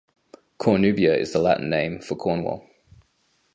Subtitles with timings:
[0.57, 2.65] Cornubia is the Latin name for Cornwall.